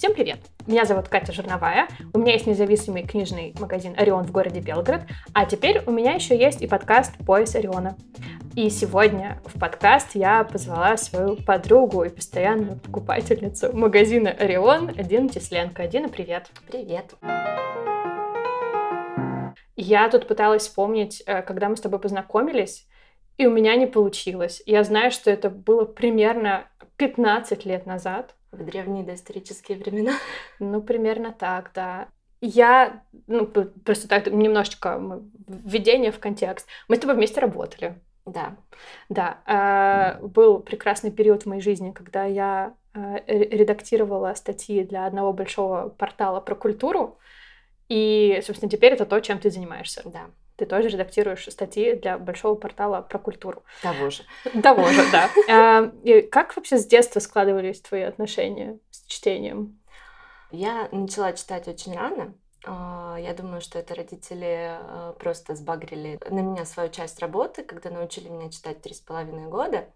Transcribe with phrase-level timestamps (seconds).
[0.00, 0.38] Всем привет!
[0.66, 5.02] Меня зовут Катя Жирновая, у меня есть независимый книжный магазин «Орион» в городе Белгород,
[5.34, 7.98] а теперь у меня еще есть и подкаст «Пояс Ориона».
[8.56, 15.86] И сегодня в подкаст я позвала свою подругу и постоянную покупательницу магазина «Орион» Дина Тесленко.
[15.86, 16.48] Дина, привет!
[16.66, 17.14] Привет!
[19.76, 22.88] Я тут пыталась вспомнить, э, когда мы с тобой познакомились,
[23.36, 24.62] и у меня не получилось.
[24.64, 26.64] Я знаю, что это было примерно
[26.96, 28.34] 15 лет назад.
[28.52, 30.12] В древние доисторические времена.
[30.58, 32.08] Ну, примерно так, да.
[32.40, 36.66] Я, ну, просто так немножечко введение в контекст.
[36.88, 38.00] Мы с тобой вместе работали.
[38.26, 38.56] Да.
[39.08, 39.40] Да.
[39.46, 45.88] Э, был прекрасный период в моей жизни, когда я э, редактировала статьи для одного большого
[45.88, 47.18] портала про культуру.
[47.88, 50.02] И, собственно, теперь это то, чем ты занимаешься.
[50.04, 50.30] Да.
[50.60, 53.64] Ты тоже редактируешь статьи для большого портала про культуру.
[53.80, 54.24] Того же.
[54.62, 55.30] Того же, да.
[55.48, 55.90] А,
[56.30, 59.80] как вообще с детства складывались твои отношения с чтением?
[60.50, 62.34] Я начала читать очень рано.
[62.66, 67.88] А, я думаю, что это родители а, просто сбагрили на меня свою часть работы, когда
[67.88, 69.88] научили меня читать три с половиной года.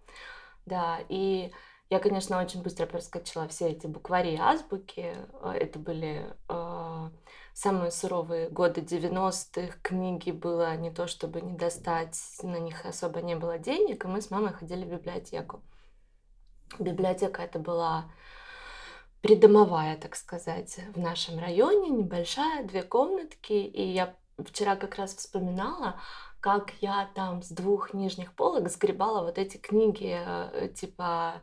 [0.65, 1.51] Да, и
[1.91, 5.15] я, конечно, очень быстро проскочила все эти буквари азбуки.
[5.43, 6.25] Это были
[7.55, 13.35] самые суровые годы 90-х книги было не то чтобы не достать, на них особо не
[13.35, 15.61] было денег, и мы с мамой ходили в библиотеку.
[16.79, 18.11] Библиотека это была
[19.21, 25.97] придомовая, так сказать, в нашем районе, небольшая, две комнатки, и я вчера как раз вспоминала,
[26.41, 31.41] как я там с двух нижних полок сгребала вот эти книги, э, типа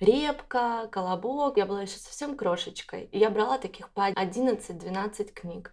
[0.00, 1.56] репка, колобок.
[1.56, 3.08] Я была еще совсем крошечкой.
[3.12, 5.72] И я брала таких по 11-12 книг.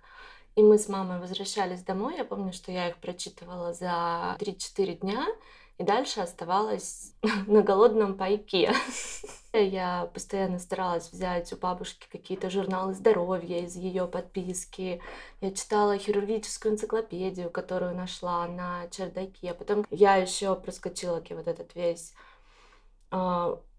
[0.56, 2.18] И мы с мамой возвращались домой.
[2.18, 5.26] Я помню, что я их прочитывала за 3-4 дня.
[5.80, 7.14] И дальше оставалась
[7.48, 8.74] на голодном пайке.
[9.54, 15.02] Я постоянно старалась взять у бабушки какие-то журналы здоровья из ее подписки.
[15.40, 19.54] Я читала хирургическую энциклопедию, которую нашла на чердаке.
[19.54, 22.14] Потом я еще проскочила вот этот весь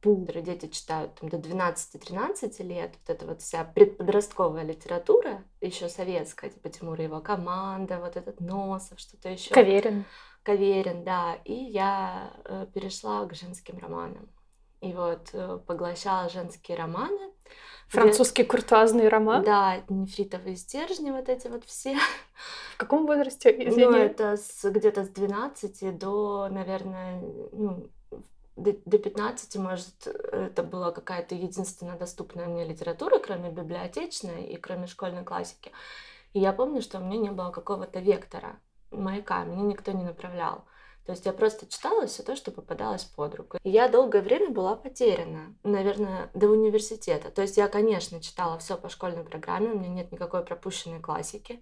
[0.01, 6.51] пул, дети читают там, до 12-13 лет, вот эта вот вся предподростковая литература, еще советская,
[6.51, 9.53] типа Тимура его команда, вот этот Носов, что-то еще.
[9.53, 10.05] Каверин.
[10.43, 11.37] Каверин, да.
[11.45, 14.29] И я э, перешла к женским романам.
[14.81, 17.33] И вот э, поглощала женские романы.
[17.89, 18.51] Французский где...
[18.51, 19.45] куртуазный роман?
[19.45, 21.99] Да, нефритовые стержни, вот эти вот все.
[22.75, 23.85] В каком возрасте, извини?
[23.85, 27.21] Ну, это с, где-то с 12 до, наверное,
[27.53, 27.91] ну,
[28.61, 34.87] до, до 15, может, это была какая-то единственная доступная мне литература, кроме библиотечной и кроме
[34.87, 35.73] школьной классики.
[36.33, 38.61] И я помню, что у меня не было какого-то вектора,
[38.91, 40.65] маяка, меня никто не направлял.
[41.07, 43.59] То есть я просто читала все то, что попадалось под руку.
[43.65, 47.31] И я долгое время была потеряна, наверное, до университета.
[47.31, 51.61] То есть я, конечно, читала все по школьной программе, у меня нет никакой пропущенной классики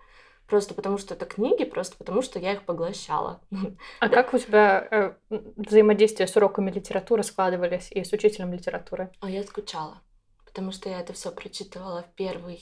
[0.49, 3.41] просто потому что это книги, просто потому что я их поглощала.
[4.01, 5.15] А как у тебя э,
[5.57, 9.11] взаимодействие с уроками литературы складывались и с учителем литературы?
[9.21, 10.03] А я скучала,
[10.45, 12.59] потому что я это все прочитывала в первые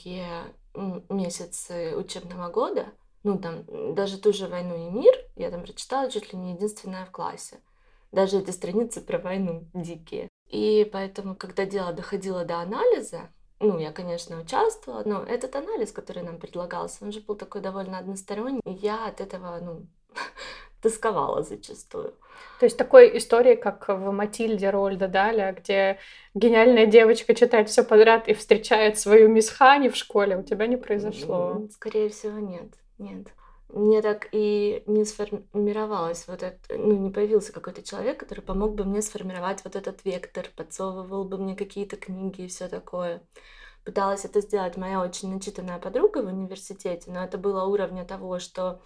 [1.08, 2.86] месяцы учебного года.
[3.22, 3.64] Ну, там,
[3.94, 7.58] даже ту же «Войну и мир» я там прочитала чуть ли не единственная в классе.
[8.12, 10.28] Даже эти страницы про войну дикие.
[10.48, 13.30] И поэтому, когда дело доходило до анализа,
[13.60, 17.98] ну, я, конечно, участвовала, но этот анализ, который нам предлагался, он же был такой довольно
[17.98, 19.86] односторонний, и я от этого, ну,
[20.82, 22.14] тосковала зачастую.
[22.60, 25.98] То есть такой истории, как в Матильде Рольда Даля, где
[26.34, 30.76] гениальная девочка читает все подряд и встречает свою мисс Хани в школе, у тебя не
[30.76, 31.66] произошло?
[31.72, 32.68] Скорее всего, нет.
[32.98, 33.28] Нет.
[33.68, 38.84] Мне так и не сформировалось вот это, ну, не появился какой-то человек, который помог бы
[38.84, 43.22] мне сформировать вот этот вектор, подсовывал бы мне какие-то книги и все такое.
[43.84, 48.80] Пыталась это сделать моя очень начитанная подруга в университете, но это было уровня того, что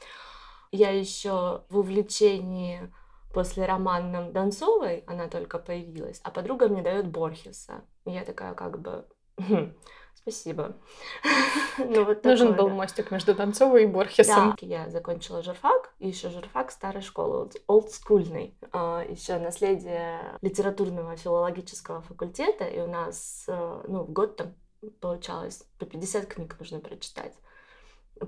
[0.73, 2.93] я еще в увлечении
[3.33, 7.85] после романном Донцовой, она только появилась, а подруга мне дает Борхеса.
[8.05, 9.07] И я такая как бы,
[9.39, 9.75] «Хм,
[10.23, 10.77] Спасибо.
[11.79, 14.57] ну, вот Нужен был мостик между Донцовой и Борхесом.
[14.61, 18.55] Да, я закончила журфак, и еще журфак старой школы, олдскульный.
[18.73, 24.55] А, еще наследие литературного филологического факультета, и у нас э, ну, в год там
[25.01, 27.35] получалось по 50 книг нужно прочитать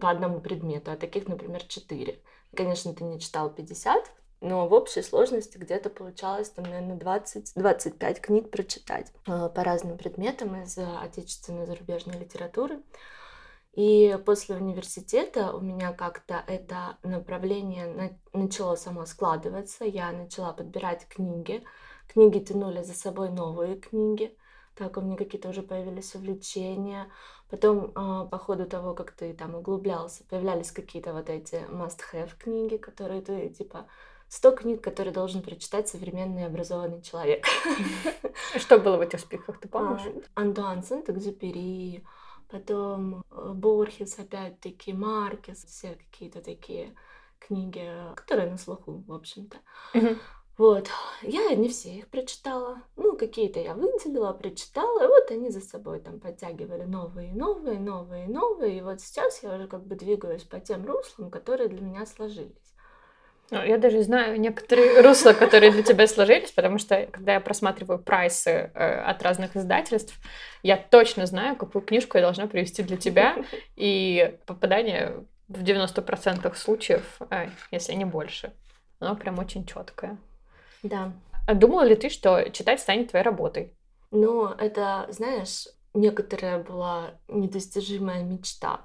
[0.01, 2.19] по одному предмету, а таких, например, 4.
[2.55, 4.11] Конечно, ты не читал 50,
[4.43, 10.61] но в общей сложности где-то получалось, там, наверное, 20-25 книг прочитать э, по разным предметам
[10.63, 12.83] из отечественной и зарубежной литературы.
[13.75, 19.85] И после университета у меня как-то это направление начало само складываться.
[19.85, 21.65] Я начала подбирать книги.
[22.09, 24.37] Книги тянули за собой новые книги.
[24.75, 27.09] Так, у меня какие-то уже появились увлечения.
[27.49, 32.77] Потом, э, по ходу того, как ты там углублялся, появлялись какие-то вот эти must-have книги,
[32.77, 33.87] которые ты, типа,
[34.33, 37.45] 100 книг, которые должен прочитать современный образованный человек.
[38.57, 40.01] Что было в этих списках, ты помнишь?
[40.35, 42.03] А, Антуан Сент-Экзюпери,
[42.51, 46.97] потом э, Борхес, опять-таки, Маркес, все какие-то такие
[47.41, 49.59] книги, которые на слуху, в общем-то.
[50.57, 50.89] Вот,
[51.23, 56.01] я не все их прочитала, ну, какие-то я выделила, прочитала, и вот они за собой
[56.01, 60.61] там подтягивали новые, новые, новые, новые, и вот сейчас я уже как бы двигаюсь по
[60.61, 62.62] тем руслам, которые для меня сложились.
[63.51, 67.99] Ну, я даже знаю некоторые русла, которые для тебя сложились, потому что, когда я просматриваю
[67.99, 70.15] прайсы э, от разных издательств,
[70.63, 73.37] я точно знаю, какую книжку я должна привести для тебя,
[73.77, 78.53] и попадание в 90% случаев, э, если не больше,
[79.01, 80.17] оно прям очень четкое.
[80.83, 81.13] Да.
[81.47, 83.73] А думала ли ты, что читать станет твоей работой?
[84.11, 88.83] Ну, это, знаешь, некоторая была недостижимая мечта.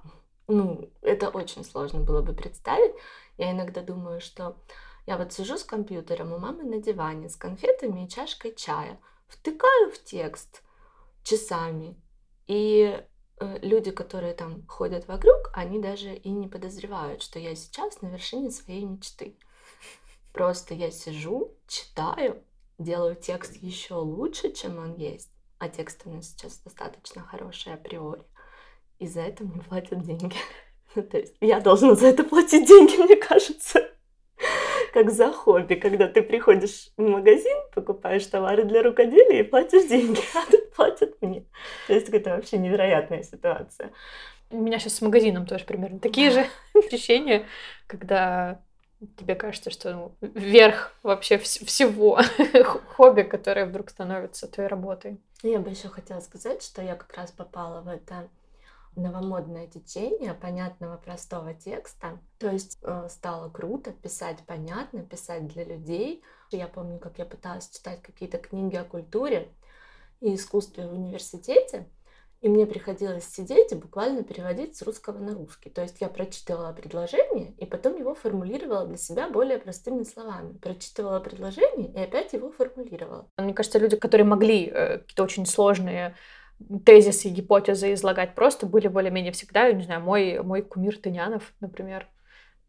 [0.48, 2.94] Ну, это очень сложно было бы представить.
[3.38, 4.58] Я иногда думаю, что
[5.06, 9.92] я вот сижу с компьютером у мамы на диване с конфетами и чашкой чая, втыкаю
[9.92, 10.64] в текст
[11.24, 11.96] часами,
[12.48, 13.04] и
[13.40, 18.08] э, люди, которые там ходят вокруг, они даже и не подозревают, что я сейчас на
[18.08, 19.38] вершине своей мечты.
[20.34, 22.44] Просто я сижу, читаю,
[22.78, 28.24] делаю текст еще лучше, чем он есть, а текст у меня сейчас достаточно хороший априори,
[29.00, 30.36] и за это мне платят деньги.
[31.12, 33.90] То есть я должна за это платить деньги, мне кажется.
[34.94, 40.22] Как за хобби, когда ты приходишь в магазин, покупаешь товары для рукоделия и платишь деньги,
[40.36, 41.44] а тут платят мне.
[41.88, 43.92] То есть это вообще невероятная ситуация.
[44.50, 47.46] У меня сейчас с магазином тоже примерно такие же ощущения,
[47.88, 48.62] когда
[49.18, 52.20] тебе кажется, что ну, верх вообще вс- всего
[52.96, 55.20] хобби, которое вдруг становится твоей работой.
[55.44, 58.30] Я бы еще хотела сказать, что я как раз попала в это
[58.98, 62.20] новомодное течение понятного простого текста.
[62.40, 66.24] То есть э, стало круто писать понятно, писать для людей.
[66.52, 69.50] Я помню, как я пыталась читать какие-то книги о культуре
[70.20, 71.88] и искусстве в университете,
[72.42, 75.70] и мне приходилось сидеть и буквально переводить с русского на русский.
[75.70, 80.54] То есть я прочитывала предложение и потом его формулировала для себя более простыми словами.
[80.58, 83.28] Прочитывала предложение и опять его формулировала.
[83.38, 86.16] Мне кажется, люди, которые могли э, какие-то очень сложные
[86.86, 92.08] тезисы, гипотезы излагать просто были более-менее всегда, не знаю, мой, мой кумир Тынянов, например,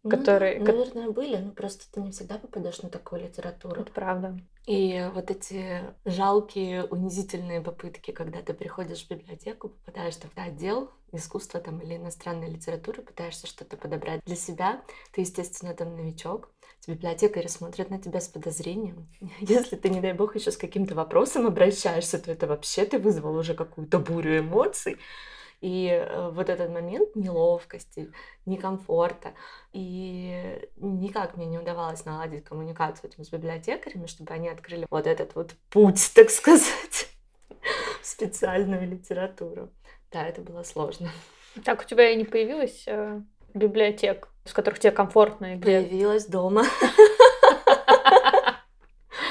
[0.02, 0.60] ну, который...
[0.60, 3.80] Да, наверное, были, но просто ты не всегда попадешь на такую литературу.
[3.80, 4.38] Это правда.
[4.66, 11.60] И вот эти жалкие, унизительные попытки, когда ты приходишь в библиотеку, попадаешь в отдел искусства
[11.60, 14.82] там, или иностранной литературы, пытаешься что-то подобрать для себя,
[15.12, 16.50] ты, естественно, там новичок,
[16.88, 19.08] библиотекари смотрят на тебя с подозрением.
[19.40, 23.36] Если ты, не дай бог, еще с каким-то вопросом обращаешься, то это вообще ты вызвал
[23.36, 24.96] уже какую-то бурю эмоций.
[25.60, 28.12] И э, вот этот момент неловкости,
[28.46, 29.34] некомфорта.
[29.72, 35.34] И никак мне не удавалось наладить коммуникацию этим с библиотекарями, чтобы они открыли вот этот
[35.34, 37.08] вот путь, так сказать,
[38.00, 39.70] в специальную литературу.
[40.12, 41.10] Да, это было сложно.
[41.64, 43.20] Так у тебя и не появилась э,
[43.52, 45.54] библиотек, с которых тебе комфортно?
[45.54, 45.80] И где...
[45.80, 46.62] Появилась дома.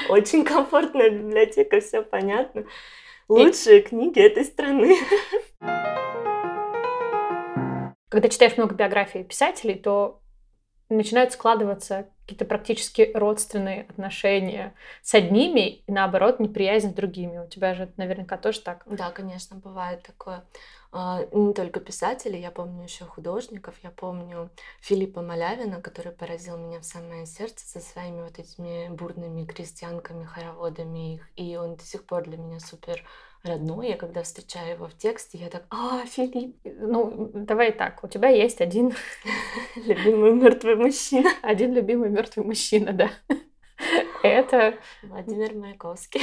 [0.10, 2.66] Очень комфортная библиотека, все понятно.
[3.30, 4.98] Лучшие книги этой страны.
[8.10, 10.22] Когда читаешь много биографий писателей, то
[10.90, 17.40] начинают складываться какие-то практически родственные отношения с одними и, наоборот, неприязнь с другими.
[17.40, 18.84] У тебя же наверняка тоже так.
[18.86, 20.46] Да, конечно, бывает такое.
[20.92, 24.50] А, не только писателей, я помню еще художников, я помню
[24.82, 31.16] Филиппа Малявина, который поразил меня в самое сердце со своими вот этими бурными крестьянками, хороводами
[31.16, 33.04] их, и он до сих пор для меня супер
[33.44, 33.90] родной.
[33.90, 36.58] Я когда встречаю его в тексте, я так, а, Филипп.
[36.64, 38.94] Ну, давай так, у тебя есть один
[39.76, 41.30] любимый мертвый мужчина.
[41.42, 43.10] Один любимый мертвый мужчина, да.
[44.24, 46.22] Это Владимир Маяковский.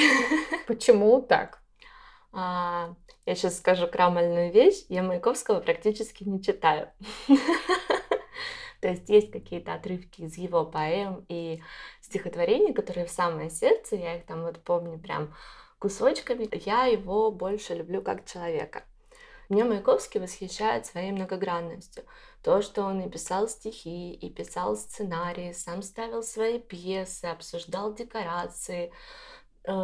[0.67, 1.63] Почему так?
[3.27, 4.85] Я сейчас скажу крамольную вещь.
[4.89, 6.91] Я Маяковского практически не читаю.
[8.81, 11.63] То есть есть какие-то отрывки из его поэм и
[12.03, 15.35] стихотворений, которые в самое сердце, я их там вот помню прям
[15.79, 16.49] кусочками.
[16.67, 18.85] Я его больше люблю как человека.
[19.49, 22.05] Меня Маяковский восхищает своей многогранностью.
[22.43, 28.93] То, что он и писал стихи, и писал сценарии, сам ставил свои пьесы, обсуждал декорации,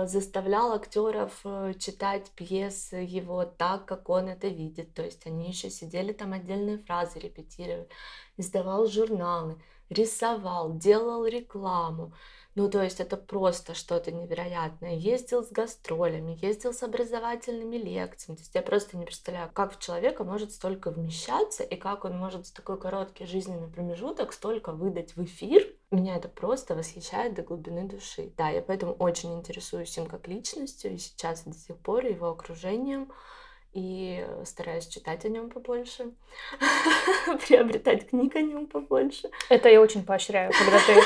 [0.07, 4.95] заставлял актеров э, читать пьесы его так, как он это видит.
[4.95, 7.89] То есть они еще сидели там отдельные фразы репетировали,
[8.37, 9.57] издавал журналы,
[9.89, 12.13] рисовал, делал рекламу.
[12.57, 14.97] Ну, то есть это просто что-то невероятное.
[14.97, 18.37] Ездил с гастролями, ездил с образовательными лекциями.
[18.37, 22.19] То есть я просто не представляю, как в человека может столько вмещаться и как он
[22.19, 25.67] может за такой короткий жизненный промежуток столько выдать в эфир.
[25.93, 28.33] Меня это просто восхищает до глубины души.
[28.37, 33.13] Да, я поэтому очень интересуюсь им как личностью и сейчас до сих пор его окружением
[33.73, 36.13] и стараюсь читать о нем побольше,
[37.47, 39.31] приобретать книг о нем побольше.
[39.49, 41.01] Это я очень поощряю, когда ты,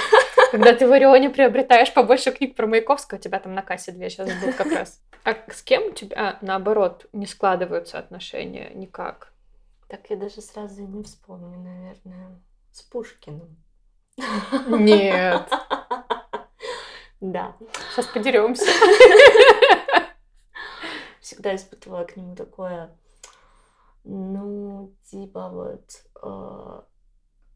[0.59, 4.09] когда ты в Орионе приобретаешь побольше книг про Маяковского, у тебя там на кассе две
[4.09, 5.01] сейчас будут как раз.
[5.25, 9.33] А с кем у тебя, наоборот, не складываются отношения никак?
[9.89, 12.41] Так я даже сразу и не вспомню, наверное.
[12.71, 13.57] С Пушкиным.
[14.69, 15.49] Нет.
[17.21, 17.57] Да.
[17.91, 18.65] Сейчас подеремся
[21.25, 22.97] всегда испытывала к нему такое,
[24.05, 26.83] ну, типа вот, э,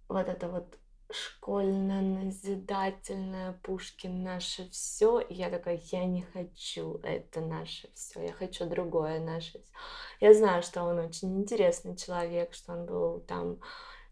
[0.09, 0.79] вот это вот
[1.11, 5.21] школьное, назидательное, Пушкин наше все.
[5.21, 9.73] И я такая, я не хочу это наше все, я хочу другое наше все.
[10.21, 13.59] Я знаю, что он очень интересный человек, что он был там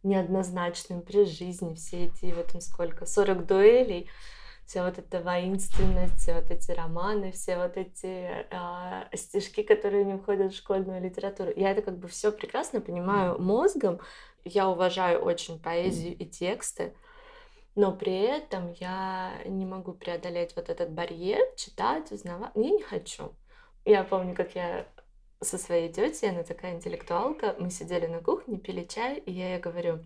[0.03, 4.09] неоднозначным при жизни, все эти, в этом сколько, 40 дуэлей
[4.67, 10.19] вся вот эта воинственность, все вот эти романы, все вот эти э, стишки, которые не
[10.19, 11.53] входят в школьную литературу.
[11.55, 14.01] Я это как бы все прекрасно понимаю мозгом.
[14.47, 16.95] Я уважаю очень поэзию и тексты,
[17.75, 22.53] но при этом я не могу преодолеть вот этот барьер, читать, узнавать.
[22.55, 23.35] Я не хочу.
[23.85, 24.87] Я помню, как я
[25.41, 29.59] со своей тетей, она такая интеллектуалка, мы сидели на кухне, пили чай, и я ей
[29.59, 29.99] говорю,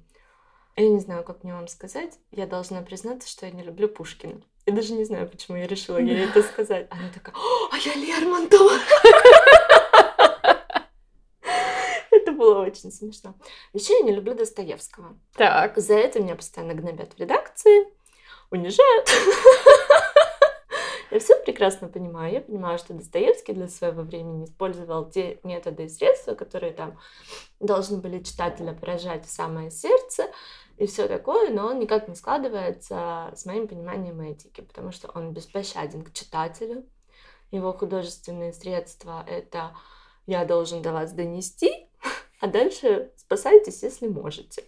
[0.76, 4.40] я не знаю, как мне вам сказать, я должна признаться, что я не люблю Пушкина.
[4.64, 6.87] Я даже не знаю, почему я решила ей это сказать.
[6.90, 7.35] Она такая,
[7.70, 8.73] а я Лермонтова.
[12.11, 13.35] Это было очень смешно.
[13.75, 15.16] Еще я не люблю Достоевского.
[15.35, 15.76] Так.
[15.76, 17.87] За это меня постоянно гнобят в редакции,
[18.50, 19.09] унижают.
[21.11, 22.32] Я все прекрасно понимаю.
[22.32, 26.99] Я понимаю, что Достоевский для своего времени использовал те методы и средства, которые там
[27.59, 30.28] должны были читателя поражать в самое сердце
[30.76, 35.32] и все такое, но он никак не складывается с моим пониманием этики, потому что он
[35.32, 36.87] беспощаден к читателю.
[37.50, 39.76] Его художественные средства— это
[40.26, 41.89] «я должен до вас донести»,
[42.40, 44.64] а дальше спасайтесь, если можете.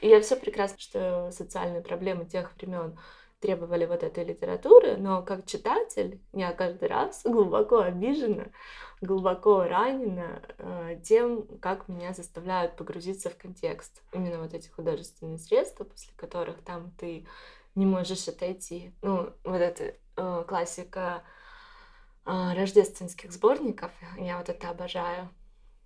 [0.00, 2.98] И я все прекрасно, что социальные проблемы тех времен
[3.42, 8.46] требовали вот этой литературы, но как читатель я каждый раз глубоко обижена,
[9.00, 14.02] глубоко ранена э, тем, как меня заставляют погрузиться в контекст.
[14.12, 17.26] Именно вот эти художественные средства, после которых там ты
[17.74, 18.92] не можешь отойти.
[19.02, 21.22] Ну, вот эта э, классика
[22.24, 25.28] э, рождественских сборников, я вот это обожаю.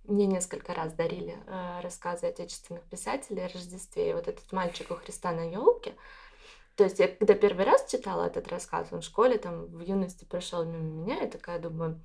[0.07, 4.09] Мне несколько раз дарили э, рассказы отечественных писателей о Рождестве.
[4.09, 5.93] И вот этот мальчик у Христа на елке,
[6.77, 10.25] то есть я когда первый раз читала этот рассказ, он в школе, там, в юности
[10.25, 11.99] прошел мимо меня, я такая думаю,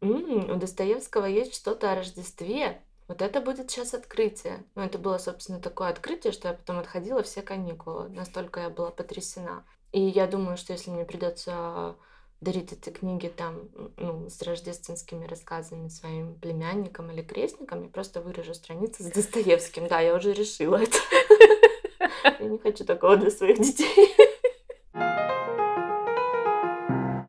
[0.00, 4.64] м-м, у Достоевского есть что-то о Рождестве, вот это будет сейчас открытие.
[4.74, 8.08] Ну, это было, собственно, такое открытие, что я потом отходила все каникулы.
[8.08, 9.64] Настолько я была потрясена.
[9.92, 11.96] И я думаю, что если мне придется
[12.44, 18.54] дарить эти книги там, ну, с рождественскими рассказами своим племянникам или крестникам, я просто выражу
[18.54, 19.88] страницы с Достоевским.
[19.88, 20.98] Да, я уже решила это.
[22.40, 24.14] Я не хочу такого для своих детей.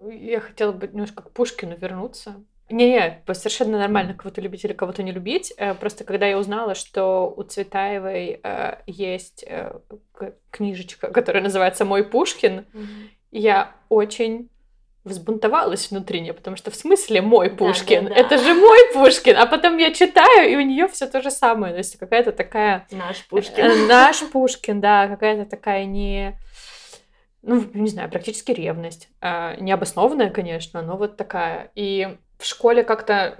[0.02, 2.44] Я хотела бы немножко к Пушкину вернуться.
[2.70, 5.54] Не-не, совершенно нормально кого-то любить или кого-то не любить.
[5.58, 9.80] Э, просто когда я узнала, что у Цветаевой э, есть э,
[10.50, 13.10] книжечка, которая называется «Мой Пушкин», mm-hmm.
[13.32, 14.50] я очень
[15.06, 18.06] взбунтовалась внутренне, потому что в смысле мой Пушкин?
[18.06, 18.22] Да, да, да.
[18.22, 19.38] Это же мой Пушкин.
[19.38, 21.74] А потом я читаю, и у нее все то же самое.
[21.74, 22.88] То есть какая-то такая...
[22.92, 23.64] Наш Пушкин.
[23.64, 26.38] Э, наш Пушкин, да, какая-то такая не...
[27.44, 29.08] Ну, не знаю, практически ревность.
[29.22, 31.72] А, необоснованная, конечно, но вот такая.
[31.76, 33.38] И в школе как-то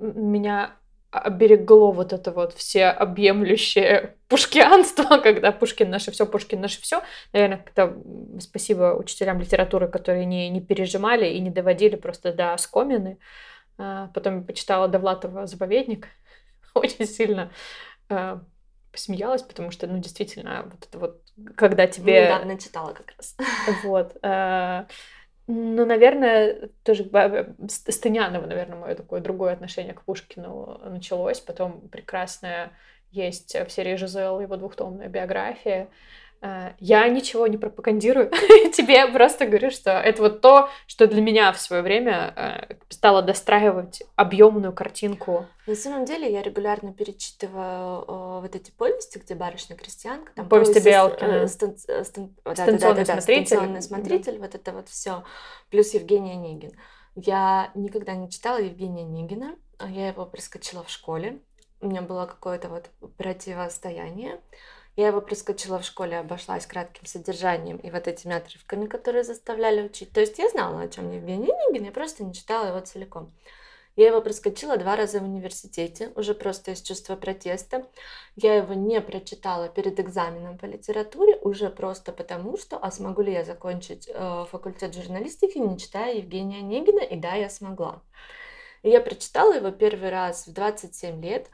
[0.00, 0.76] меня
[1.18, 7.02] оберегло вот это вот все объемлющее пушкианство, когда Пушкин наше все, Пушкин наше все.
[7.32, 7.96] Наверное, как-то
[8.40, 13.18] спасибо учителям литературы, которые не, не пережимали и не доводили просто до скомины.
[13.78, 16.08] А, потом я почитала Довлатова «Заповедник».
[16.74, 17.50] Очень сильно
[18.08, 18.42] а,
[18.92, 21.22] посмеялась, потому что, ну, действительно, вот это вот,
[21.56, 22.24] когда тебе...
[22.24, 23.36] Недавно читала как раз.
[23.82, 24.16] Вот.
[25.46, 27.04] Ну, наверное, тоже
[27.68, 31.40] с Тынянова, наверное, мое такое другое отношение к Пушкину началось.
[31.40, 32.72] Потом прекрасная
[33.10, 35.90] есть в серии Жизел его двухтомная биография.
[36.44, 38.30] Э, я ничего не пропагандирую.
[38.76, 43.22] Тебе просто говорю, что это вот то, что для меня в свое время э, стало
[43.22, 45.46] достраивать объемную картинку.
[45.66, 50.32] На самом деле я регулярно перечитываю э, вот эти повести, где барышня-крестьянка.
[50.34, 51.30] Там Повести Белкина.
[51.30, 52.04] Э, стан, стан,
[52.52, 53.46] станционный да, да, смотритель.
[53.46, 54.38] Станционный смотритель, да.
[54.40, 55.24] вот это вот все.
[55.70, 56.72] Плюс Евгений Онегин.
[57.14, 59.56] Я никогда не читала Евгения Онегина.
[59.80, 61.40] Я его проскочила в школе.
[61.80, 64.40] У меня было какое-то вот противостояние.
[64.96, 70.12] Я его проскочила в школе, обошлась кратким содержанием и вот этими отрывками, которые заставляли учить.
[70.12, 73.32] То есть я знала, о чем Евгений Онегин, я просто не читала его целиком.
[73.96, 77.86] Я его проскочила два раза в университете, уже просто из чувства протеста.
[78.34, 83.32] Я его не прочитала перед экзаменом по литературе, уже просто потому, что, а смогу ли
[83.32, 88.02] я закончить э, факультет журналистики, не читая Евгения Онегина, и да, я смогла.
[88.82, 91.48] Я прочитала его первый раз в 27 лет.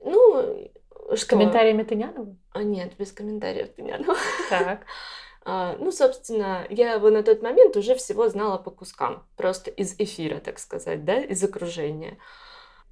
[0.00, 0.70] Ну,
[1.14, 2.34] с комментариями Тынянова?
[2.52, 4.16] А, нет, без комментариев Тынянова.
[4.48, 4.80] Так.
[5.50, 9.94] А, ну, собственно, я его на тот момент уже всего знала по кускам, просто из
[9.98, 12.18] эфира, так сказать, да, из окружения.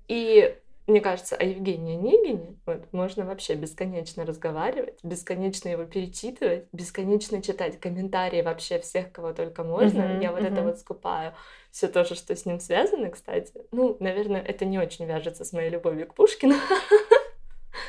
[0.08, 7.42] И мне кажется, о Евгении Онегине вот, можно вообще бесконечно разговаривать, бесконечно его перечитывать, бесконечно
[7.42, 10.02] читать комментарии вообще всех, кого только можно.
[10.02, 10.52] Mm-hmm, я вот mm-hmm.
[10.52, 11.34] это вот скупаю.
[11.72, 13.52] Все то же, что с ним связано, кстати.
[13.72, 16.54] Ну, наверное, это не очень вяжется с моей любовью к Пушкину.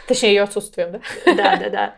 [0.07, 1.01] Точнее, ее отсутствием, да?
[1.25, 1.95] Да, да, да,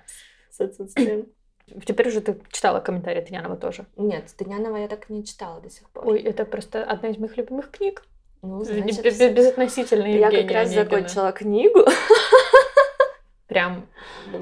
[0.51, 1.27] с отсутствием.
[1.85, 3.85] Теперь уже ты читала комментарии Тынянова тоже?
[3.95, 6.07] Нет, Тынянова я так и не читала до сих пор.
[6.07, 8.03] Ой, это просто одна из моих любимых книг.
[8.41, 10.83] Ну, значит, без, безотносительно Я как раз Онегина.
[10.85, 11.79] закончила книгу.
[13.49, 13.87] Прям,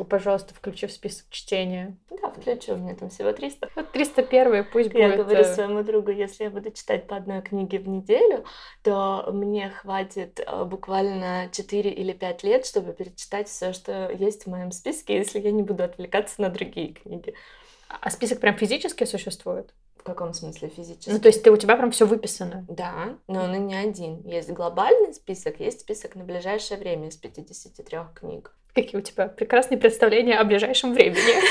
[0.09, 1.95] пожалуйста, включи в список чтения.
[2.09, 3.69] Да, включу, у меня там всего 300.
[3.73, 5.17] Вот 301 пусть я будет.
[5.17, 8.43] Я говорю э, своему другу, если я буду читать по одной книге в неделю,
[8.83, 14.47] то мне хватит э, буквально 4 или 5 лет, чтобы перечитать все, что есть в
[14.47, 17.33] моем списке, если я не буду отвлекаться на другие книги.
[17.87, 19.73] А список прям физически существует?
[19.95, 21.09] В каком смысле физически?
[21.09, 22.65] Ну, то есть ты, у тебя прям все выписано?
[22.67, 24.21] Да, но он и не один.
[24.25, 28.53] Есть глобальный список, есть список на ближайшее время из 53 книг.
[28.77, 31.17] Какие у тебя прекрасные представления о ближайшем времени.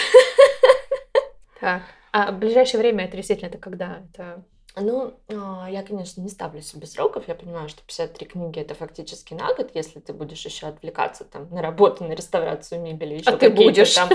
[1.59, 1.83] Так.
[2.13, 4.03] А ближайшее время это действительно это когда?
[4.13, 4.45] Это
[4.83, 7.29] ну, а, я, конечно, не ставлю себе сроков.
[7.29, 11.49] Я понимаю, что 53 книги это фактически на год, если ты будешь еще отвлекаться там
[11.51, 14.11] на работу, на реставрацию мебели, еще а ты будешь там.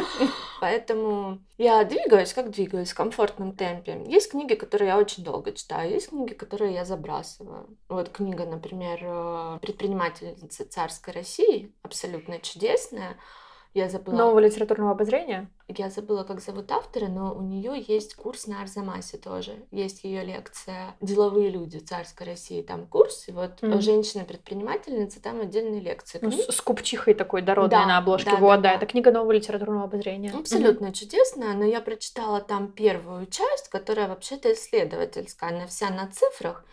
[0.61, 4.03] Поэтому я двигаюсь, как двигаюсь, в комфортном темпе.
[4.05, 7.67] Есть книги, которые я очень долго читаю, есть книги, которые я забрасываю.
[7.89, 13.17] Вот книга, например, «Предпринимательница царской России», абсолютно чудесная.
[13.73, 14.15] Я забыла.
[14.17, 15.49] Нового литературного обозрения?
[15.69, 19.53] Я забыла, как зовут автора, но у нее есть курс на Арзамасе тоже.
[19.71, 22.61] Есть ее лекция «Деловые люди царской России».
[22.61, 23.79] Там курс, и вот mm.
[23.79, 26.19] женщина-предпринимательница, там отдельные лекции.
[26.21, 28.31] Ну, с, с купчихой такой дородной да, на обложке.
[28.31, 28.75] Да, вот, да, да, да.
[28.75, 30.33] Это книга нового литературного обозрения.
[30.37, 30.93] Абсолютно mm-hmm.
[30.93, 35.51] чудесная, но я прочитала там первую часть, которая вообще-то исследовательская.
[35.51, 36.65] Она вся на цифрах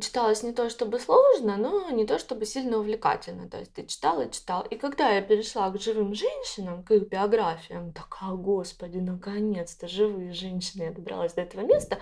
[0.00, 3.48] читалось не то чтобы сложно, но не то чтобы сильно увлекательно.
[3.48, 4.62] То есть ты читал и читал.
[4.62, 10.84] И когда я перешла к живым женщинам, к их биографиям, такая, господи, наконец-то живые женщины,
[10.84, 11.98] я добралась до этого места,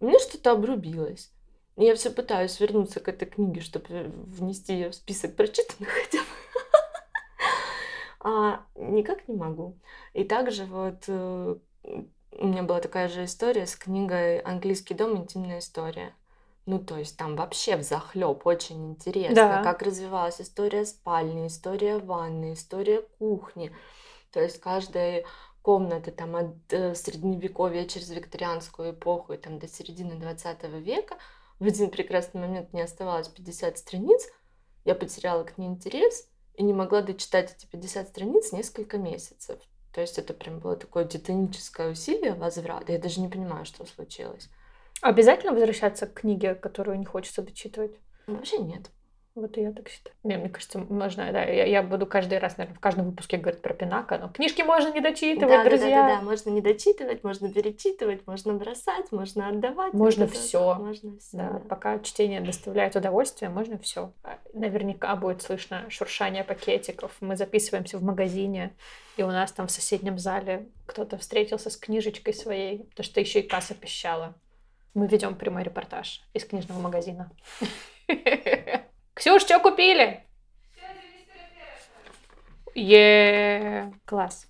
[0.00, 1.30] у меня что-то обрубилось.
[1.76, 6.24] Я все пытаюсь вернуться к этой книге, чтобы внести ее в список прочитанных хотя бы.
[8.22, 9.78] А никак не могу.
[10.12, 11.56] И также вот э,
[12.32, 15.16] у меня была такая же история с книгой «Английский дом.
[15.16, 16.14] Интимная история».
[16.66, 19.62] Ну, то есть там вообще в захлеб очень интересно, да.
[19.62, 23.72] как развивалась история спальни, история ванны, история кухни.
[24.30, 25.24] То есть каждая
[25.62, 31.16] комната там от э, средневековья через викторианскую эпоху и там до середины 20 века.
[31.58, 34.28] В один прекрасный момент не оставалось 50 страниц,
[34.84, 39.58] я потеряла к ней интерес и не могла дочитать эти 50 страниц несколько месяцев.
[39.92, 42.92] То есть это прям было такое титаническое усилие возврата.
[42.92, 44.48] Я даже не понимаю, что случилось.
[45.02, 47.92] Обязательно возвращаться к книге, которую не хочется дочитывать?
[48.26, 48.90] Вообще нет.
[49.36, 50.14] Вот и я так считаю.
[50.24, 53.62] Не, мне кажется, можно, да, я, я буду каждый раз, наверное, в каждом выпуске говорить
[53.62, 55.88] про Пинака, но книжки можно не дочитывать, да, друзья.
[55.88, 59.92] Да, да, да, да, можно не дочитывать, можно перечитывать, можно бросать, можно отдавать.
[59.94, 60.74] Можно все.
[60.74, 61.36] Можно все.
[61.36, 64.12] Да, да, пока чтение доставляет удовольствие, можно все.
[64.52, 67.16] Наверняка будет слышно шуршание пакетиков.
[67.20, 68.74] Мы записываемся в магазине,
[69.16, 73.40] и у нас там в соседнем зале кто-то встретился с книжечкой своей, потому что еще
[73.40, 74.34] и касса пищала.
[74.94, 77.30] Мы ведем прямой репортаж из книжного магазина.
[79.14, 80.26] Ксюш, что купили?
[82.74, 84.48] Е, класс.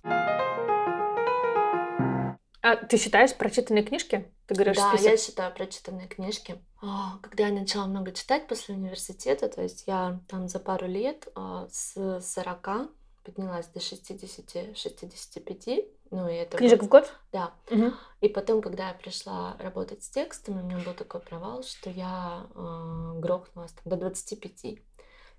[2.63, 4.31] А ты считаешь прочитанные книжки?
[4.47, 5.11] Ты говоришь да, список?
[5.11, 6.63] я считаю прочитанные книжки.
[6.81, 11.27] А, когда я начала много читать после университета, то есть я там за пару лет
[11.35, 12.91] а, с 40
[13.23, 15.87] поднялась до 60-65.
[16.11, 16.87] Ну, и это Книжек был...
[16.87, 17.13] в год?
[17.31, 17.53] Да.
[17.69, 17.93] Угу.
[18.21, 22.47] И потом, когда я пришла работать с текстом, у меня был такой провал, что я
[22.53, 24.81] э, грохнулась там, до 25.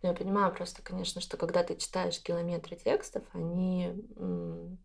[0.02, 4.78] Но я понимаю просто, конечно, что когда ты читаешь километры текстов, они м,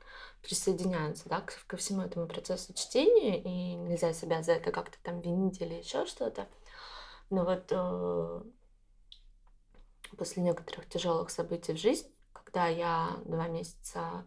[0.44, 5.60] присоединяются да, ко всему этому процессу чтения, и нельзя себя за это как-то там винить
[5.60, 6.48] или еще что-то.
[7.32, 8.42] Но вот э,
[10.18, 12.12] после некоторых тяжелых событий в жизни,
[12.48, 14.26] когда я два месяца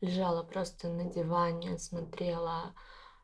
[0.00, 2.74] лежала просто на диване, смотрела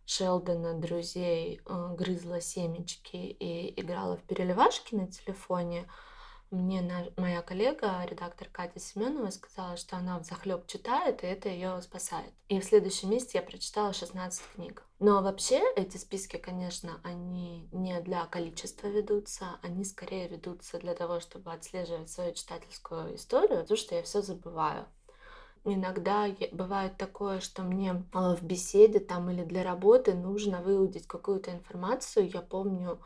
[0.05, 5.89] Шелдона, друзей, э, грызла семечки и играла в переливашки на телефоне,
[6.51, 11.81] мне моя коллега, редактор Катя Семенова, сказала, что она в захлеб читает, и это ее
[11.83, 12.33] спасает.
[12.49, 14.85] И в следующем месяце я прочитала 16 книг.
[14.99, 21.21] Но вообще эти списки, конечно, они не для количества ведутся, они скорее ведутся для того,
[21.21, 24.87] чтобы отслеживать свою читательскую историю, потому что я все забываю.
[25.69, 31.51] Иногда бывает такое, что мне а, в беседе там или для работы нужно выудить какую-то
[31.51, 32.31] информацию.
[32.31, 33.01] Я помню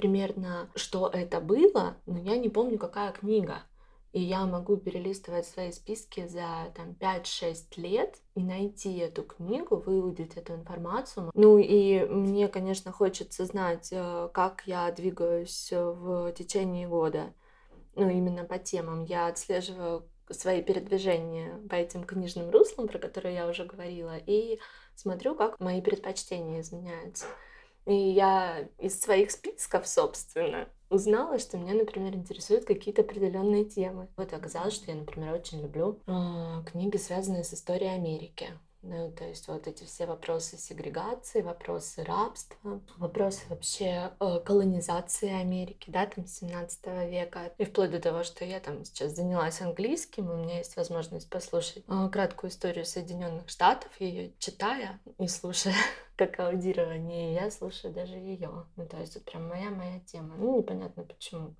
[0.00, 3.62] примерно, что это было, но я не помню, какая книга.
[4.12, 10.36] И я могу перелистывать свои списки за там, 5-6 лет и найти эту книгу, выудить
[10.36, 11.30] эту информацию.
[11.34, 17.32] Ну и мне, конечно, хочется знать, э, как я двигаюсь в течение года.
[17.94, 19.04] Ну, именно по темам.
[19.04, 24.58] Я отслеживаю свои передвижения по этим книжным руслам, про которые я уже говорила, и
[24.96, 27.26] смотрю, как мои предпочтения изменяются.
[27.86, 34.08] И я из своих списков, собственно, узнала, что меня, например, интересуют какие-то определенные темы.
[34.16, 38.48] Вот оказалось, что я, например, очень люблю э, книги, связанные с историей Америки.
[38.82, 45.90] Ну, то есть вот эти все вопросы сегрегации, вопросы рабства, вопросы вообще э, колонизации Америки,
[45.90, 47.52] да, там 17 века.
[47.58, 51.84] И вплоть до того, что я там сейчас занялась английским, у меня есть возможность послушать
[51.86, 55.74] э, краткую историю Соединенных Штатов, ее читая и слушая
[56.16, 58.64] как аудирование, и я слушаю даже ее.
[58.76, 60.36] Ну, то есть это прям моя-моя тема.
[60.38, 61.54] Ну, непонятно почему.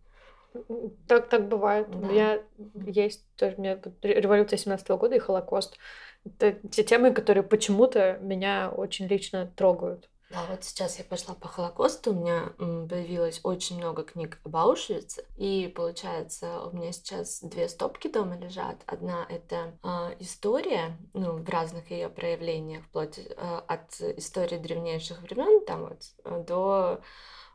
[1.07, 1.91] Так, так бывает.
[1.91, 1.97] Да.
[1.97, 2.41] У меня
[2.75, 5.79] есть тоже у меня революция 17 -го года и Холокост.
[6.25, 10.11] Это те темы, которые почему-то меня очень лично трогают.
[10.31, 15.25] Да, вот сейчас я пошла по Холокосту, у меня появилось очень много книг об Аушвице,
[15.37, 18.77] и получается, у меня сейчас две стопки дома лежат.
[18.87, 25.65] Одна это э, история, ну, в разных ее проявлениях, вплоть э, от истории древнейших времен,
[25.67, 27.01] там вот, до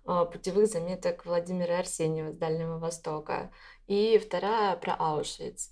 [0.05, 3.53] э, путевых заметок Владимира Арсеньева с Дальнего Востока.
[3.87, 5.71] И вторая про Аушвиц.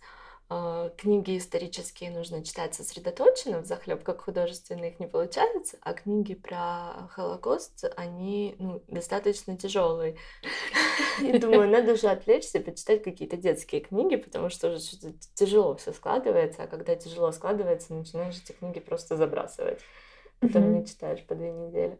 [0.98, 7.08] Книги исторические нужно читать сосредоточенно, в захлеб, как художественные их не получается, а книги про
[7.12, 10.18] Холокост, они ну, достаточно тяжелые.
[11.22, 15.94] И думаю, надо же отвлечься, почитать какие-то детские книги, потому что уже что-то тяжело все
[15.94, 19.80] складывается, а когда тяжело складывается, начинаешь эти книги просто забрасывать.
[20.40, 21.98] Потом не читаешь по две недели.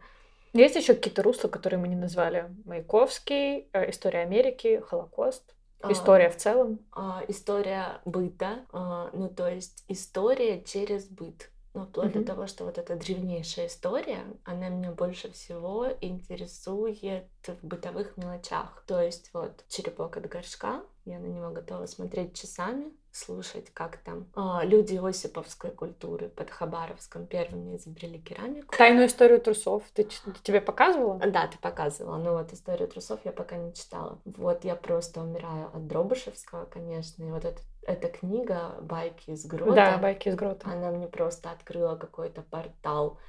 [0.54, 2.54] Есть еще какие-то русла, которые мы не назвали?
[2.66, 5.56] Маяковский, э, История Америки, Холокост.
[5.84, 6.80] А, история в целом?
[6.92, 11.50] А, история быта, а, ну то есть история через быт.
[11.74, 12.20] Ну, вплоть mm-hmm.
[12.20, 18.84] до того, что вот эта древнейшая история, она меня больше всего интересует в бытовых мелочах.
[18.86, 24.28] То есть вот черепок от горшка, я на него готова смотреть часами, слушать, как там
[24.36, 28.76] э, люди осиповской культуры под Хабаровском первыми изобрели керамику.
[28.76, 30.08] Тайную историю трусов ты
[30.42, 31.20] тебе показывала?
[31.20, 32.18] Да, ты показывала.
[32.18, 34.20] Но вот историю трусов я пока не читала.
[34.26, 37.24] Вот я просто умираю от Дробышевского, конечно.
[37.24, 39.76] И вот это, эта книга «Байки из грота».
[39.76, 40.72] Да, «Байки из грота».
[40.72, 43.20] Она мне просто открыла какой-то портал.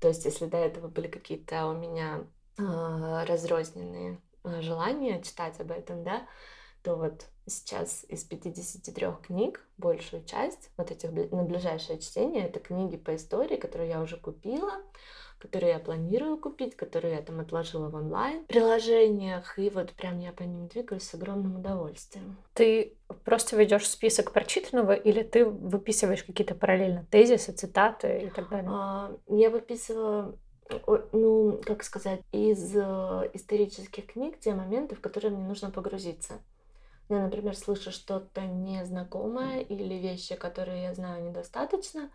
[0.00, 2.24] То есть, если до этого были какие-то у меня
[2.58, 6.22] э, разрозненные а, желания читать об этом, да,
[6.84, 12.96] то вот сейчас из 53 книг большую часть вот этих на ближайшее чтение это книги
[12.96, 14.72] по истории, которые я уже купила,
[15.38, 20.32] которые я планирую купить, которые я там отложила в онлайн приложениях, и вот прям я
[20.32, 22.36] по ним двигаюсь с огромным удовольствием.
[22.52, 28.70] Ты просто ведешь список прочитанного или ты выписываешь какие-то параллельно тезисы, цитаты и так далее?
[28.70, 30.36] А, я выписывала
[31.12, 36.40] ну, как сказать, из э, исторических книг те моменты, в которые мне нужно погрузиться.
[37.08, 42.10] Я, например, слышу что-то незнакомое или вещи, которые я знаю недостаточно,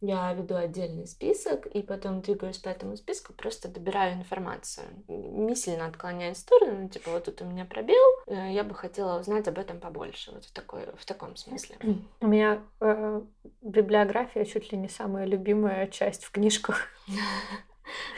[0.00, 4.86] я веду отдельный список и потом двигаюсь по этому списку, просто добираю информацию.
[5.08, 8.74] Не сильно отклоняюсь в сторону, ну, типа, вот тут у меня пробел, э, я бы
[8.74, 11.76] хотела узнать об этом побольше, вот в, такой, в таком смысле.
[12.20, 13.22] У меня э,
[13.62, 16.88] библиография чуть ли не самая любимая часть в книжках.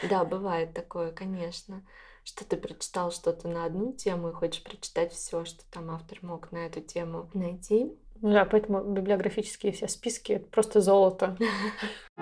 [0.09, 1.83] Да, бывает такое, конечно
[2.27, 6.51] что ты прочитал что-то на одну тему и хочешь прочитать все, что там автор мог
[6.51, 7.93] на эту тему найти.
[8.17, 11.37] Да, поэтому библиографические все списки— это просто золото.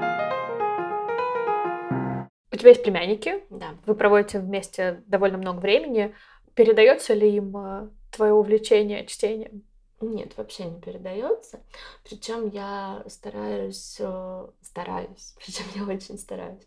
[2.53, 3.43] У тебя есть племянники?
[3.49, 3.75] Да.
[3.87, 6.15] Вы проводите вместе довольно много времени.
[6.55, 9.65] Передается ли им э, твое увлечение чтением?
[10.01, 11.61] Нет, вообще не передается.
[12.05, 16.63] Причем я стараюсь, э, стараюсь, причем я очень стараюсь.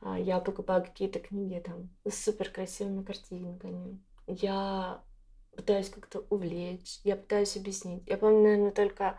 [0.00, 4.00] А, я покупаю какие-то книги там с супер красивыми картинками.
[4.26, 5.02] Я
[5.56, 8.02] пытаюсь как-то увлечь, я пытаюсь объяснить.
[8.06, 9.18] Я помню, наверное, только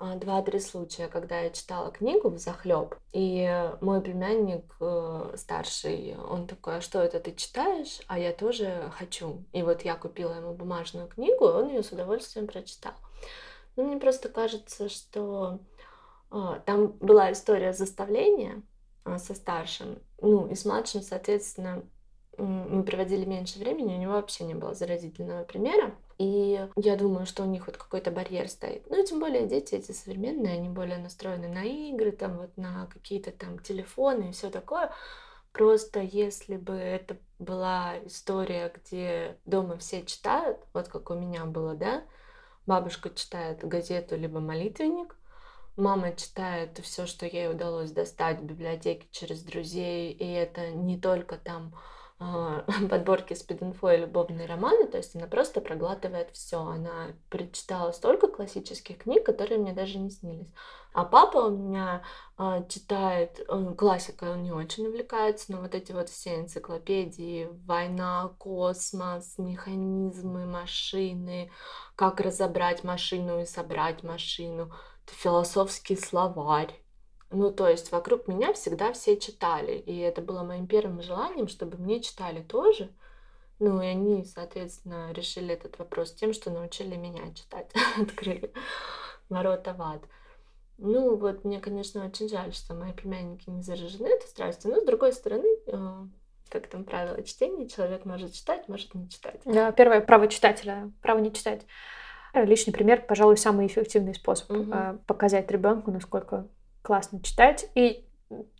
[0.00, 6.46] а, два-три случая, когда я читала книгу в захлеб, и мой племянник э, старший, он
[6.46, 8.00] такой, а что это ты читаешь?
[8.06, 9.44] А я тоже хочу.
[9.52, 12.92] И вот я купила ему бумажную книгу, и он ее с удовольствием прочитал.
[13.74, 15.58] Ну, мне просто кажется, что
[16.30, 18.62] э, там была история заставления
[19.16, 21.82] со старшим, ну, и с младшим, соответственно,
[22.36, 25.94] мы проводили меньше времени, у него вообще не было заразительного примера.
[26.18, 28.88] И я думаю, что у них вот какой-то барьер стоит.
[28.90, 32.86] Ну и тем более дети эти современные, они более настроены на игры, там вот на
[32.86, 34.92] какие-то там телефоны и все такое.
[35.52, 41.74] Просто если бы это была история, где дома все читают, вот как у меня было,
[41.74, 42.02] да,
[42.66, 45.16] бабушка читает газету либо молитвенник,
[45.78, 51.36] мама читает все, что ей удалось достать в библиотеке через друзей, и это не только
[51.36, 51.74] там
[52.20, 56.60] а, подборки спид-инфо и любовные романы, то есть она просто проглатывает все.
[56.60, 60.52] Она прочитала столько классических книг, которые мне даже не снились.
[60.94, 62.02] А папа у меня
[62.38, 68.32] э, читает, э, классика он не очень увлекается, но вот эти вот все энциклопедии, война,
[68.38, 71.52] космос, механизмы, машины,
[71.94, 74.72] как разобрать машину и собрать машину,
[75.10, 76.74] философский словарь
[77.30, 79.72] ну, то есть вокруг меня всегда все читали.
[79.72, 82.90] И это было моим первым желанием, чтобы мне читали тоже.
[83.58, 87.70] Ну, и они, соответственно, решили этот вопрос тем, что научили меня читать.
[88.00, 88.52] Открыли
[89.28, 90.02] ворота в ад.
[90.78, 94.70] Ну, вот мне, конечно, очень жаль, что мои племянники не заражены этой страстью.
[94.70, 96.06] Но, с другой стороны, э,
[96.48, 99.40] как там правило чтения, человек может читать, может не читать.
[99.44, 101.66] Да, первое право читателя, право не читать.
[102.34, 104.72] Личный пример, пожалуй, самый эффективный способ угу.
[105.06, 106.46] показать ребенку, насколько
[106.82, 108.04] классно читать, и,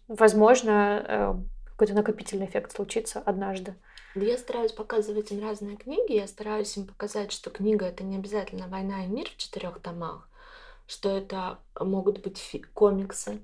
[0.06, 1.34] возможно, э,
[1.70, 3.74] какой-то накопительный эффект случится однажды.
[4.14, 8.66] Я стараюсь показывать им разные книги, я стараюсь им показать, что книга это не обязательно
[8.68, 10.28] «Война и мир» в четырех томах,
[10.86, 12.40] что это могут быть
[12.74, 13.40] комиксы,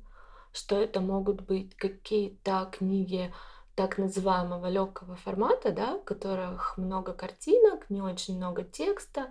[0.52, 3.32] что это могут быть какие-то книги
[3.74, 9.28] так называемого легкого формата, да, в которых много картинок, не очень много текста,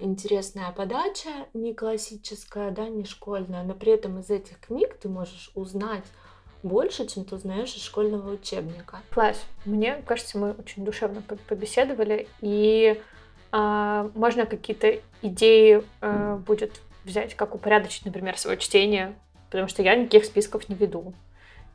[0.00, 5.50] интересная подача, не классическая, да, не школьная, но при этом из этих книг ты можешь
[5.54, 6.04] узнать
[6.62, 9.00] больше, чем ты узнаешь из школьного учебника.
[9.10, 9.44] Класс.
[9.64, 13.00] Мне кажется, мы очень душевно побеседовали, и
[13.52, 19.14] э, можно какие-то идеи э, будет взять, как упорядочить, например, свое чтение,
[19.50, 21.14] потому что я никаких списков не веду.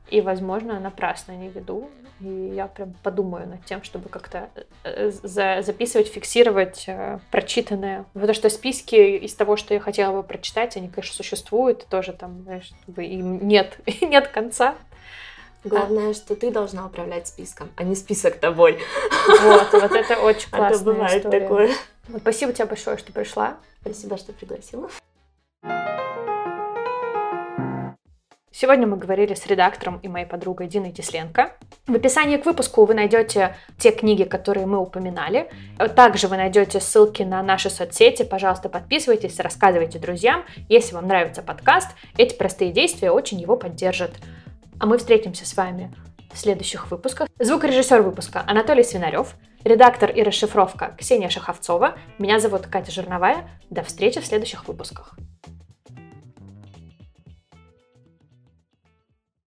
[0.10, 1.90] И, возможно, напрасно не веду.
[2.20, 4.50] И я прям подумаю над тем, чтобы как-то
[4.84, 8.06] э, за записывать, фиксировать э, прочитанное.
[8.14, 11.86] Потому что списки из того, что я хотела бы прочитать, они, конечно, существуют.
[11.88, 14.76] Тоже там, знаешь, им нет, нет конца.
[15.64, 16.14] Главное, а.
[16.14, 18.80] что ты должна управлять списком, а не список тобой.
[19.28, 20.76] Вот, вот это очень классно.
[20.76, 21.40] Это бывает история.
[21.40, 21.72] такое.
[22.10, 23.58] Вот, спасибо тебе большое, что пришла.
[23.82, 24.90] Спасибо, что пригласила.
[28.56, 31.54] Сегодня мы говорили с редактором и моей подругой Диной Тесленко.
[31.88, 35.50] В описании к выпуску вы найдете те книги, которые мы упоминали.
[35.96, 38.22] Также вы найдете ссылки на наши соцсети.
[38.22, 40.46] Пожалуйста, подписывайтесь, рассказывайте друзьям.
[40.70, 44.12] Если вам нравится подкаст, эти простые действия очень его поддержат.
[44.80, 45.92] А мы встретимся с вами
[46.32, 47.30] в следующих выпусках.
[47.40, 51.96] Звукорежиссер выпуска Анатолий Свинарев, редактор и расшифровка Ксения Шаховцова.
[52.20, 53.50] Меня зовут Катя Жирновая.
[53.72, 55.16] До встречи в следующих выпусках.